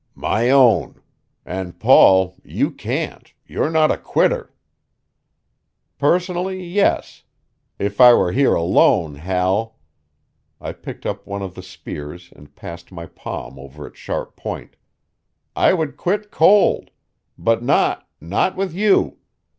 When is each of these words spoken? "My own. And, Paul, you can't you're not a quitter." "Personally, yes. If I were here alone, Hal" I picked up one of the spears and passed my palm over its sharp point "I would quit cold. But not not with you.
"My 0.15 0.49
own. 0.49 0.99
And, 1.45 1.79
Paul, 1.79 2.35
you 2.43 2.71
can't 2.71 3.31
you're 3.45 3.69
not 3.69 3.91
a 3.91 3.97
quitter." 3.97 4.51
"Personally, 5.99 6.59
yes. 6.65 7.21
If 7.77 8.01
I 8.01 8.11
were 8.13 8.31
here 8.31 8.55
alone, 8.55 9.13
Hal" 9.13 9.77
I 10.59 10.71
picked 10.71 11.05
up 11.05 11.27
one 11.27 11.43
of 11.43 11.53
the 11.53 11.61
spears 11.61 12.33
and 12.35 12.55
passed 12.55 12.91
my 12.91 13.05
palm 13.05 13.59
over 13.59 13.85
its 13.85 13.99
sharp 13.99 14.35
point 14.35 14.75
"I 15.55 15.73
would 15.75 15.97
quit 15.97 16.31
cold. 16.31 16.89
But 17.37 17.61
not 17.61 18.07
not 18.19 18.55
with 18.55 18.73
you. 18.73 19.17